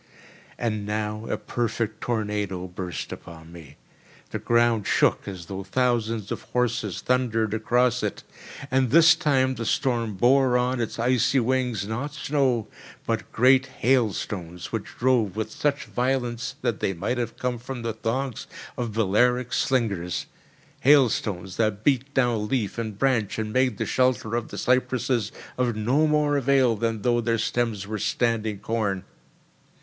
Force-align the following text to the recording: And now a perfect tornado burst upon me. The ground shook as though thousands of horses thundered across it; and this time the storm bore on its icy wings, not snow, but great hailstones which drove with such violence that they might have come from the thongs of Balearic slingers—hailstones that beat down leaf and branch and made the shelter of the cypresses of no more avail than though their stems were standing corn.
And 0.57 0.83
now 0.83 1.27
a 1.29 1.37
perfect 1.37 2.01
tornado 2.01 2.65
burst 2.67 3.11
upon 3.11 3.51
me. 3.51 3.77
The 4.31 4.39
ground 4.39 4.87
shook 4.87 5.27
as 5.27 5.45
though 5.45 5.61
thousands 5.63 6.31
of 6.31 6.41
horses 6.41 7.01
thundered 7.01 7.53
across 7.53 8.01
it; 8.01 8.23
and 8.71 8.89
this 8.89 9.13
time 9.13 9.53
the 9.53 9.63
storm 9.67 10.15
bore 10.15 10.57
on 10.57 10.81
its 10.81 10.97
icy 10.97 11.39
wings, 11.39 11.85
not 11.87 12.15
snow, 12.15 12.67
but 13.05 13.31
great 13.31 13.67
hailstones 13.67 14.71
which 14.71 14.85
drove 14.97 15.35
with 15.35 15.51
such 15.51 15.85
violence 15.85 16.55
that 16.63 16.79
they 16.79 16.93
might 16.93 17.19
have 17.19 17.37
come 17.37 17.59
from 17.59 17.83
the 17.83 17.93
thongs 17.93 18.47
of 18.77 18.93
Balearic 18.93 19.53
slingers—hailstones 19.53 21.57
that 21.57 21.83
beat 21.83 22.11
down 22.15 22.47
leaf 22.47 22.79
and 22.79 22.97
branch 22.97 23.37
and 23.37 23.53
made 23.53 23.77
the 23.77 23.85
shelter 23.85 24.33
of 24.35 24.47
the 24.47 24.57
cypresses 24.57 25.31
of 25.59 25.75
no 25.75 26.07
more 26.07 26.37
avail 26.37 26.75
than 26.75 27.03
though 27.03 27.21
their 27.21 27.37
stems 27.37 27.85
were 27.85 27.99
standing 27.99 28.57
corn. 28.57 29.03